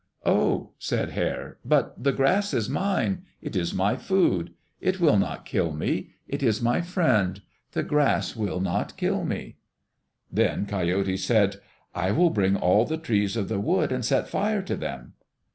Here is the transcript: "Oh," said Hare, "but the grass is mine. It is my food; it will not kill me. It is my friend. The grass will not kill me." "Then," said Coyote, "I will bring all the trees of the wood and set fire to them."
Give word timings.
"Oh," 0.25 0.71
said 0.79 1.11
Hare, 1.11 1.57
"but 1.63 2.03
the 2.03 2.11
grass 2.11 2.55
is 2.55 2.67
mine. 2.67 3.21
It 3.39 3.55
is 3.55 3.71
my 3.71 3.95
food; 3.95 4.51
it 4.79 4.99
will 4.99 5.15
not 5.19 5.45
kill 5.45 5.71
me. 5.73 6.09
It 6.27 6.41
is 6.41 6.59
my 6.59 6.81
friend. 6.81 7.39
The 7.73 7.83
grass 7.83 8.35
will 8.35 8.59
not 8.61 8.97
kill 8.97 9.23
me." 9.23 9.57
"Then," 10.31 10.61
said 10.61 10.69
Coyote, 10.69 11.55
"I 11.93 12.09
will 12.11 12.31
bring 12.31 12.55
all 12.55 12.83
the 12.83 12.97
trees 12.97 13.37
of 13.37 13.47
the 13.47 13.59
wood 13.59 13.91
and 13.91 14.03
set 14.03 14.27
fire 14.27 14.63
to 14.63 14.75
them." 14.75 15.13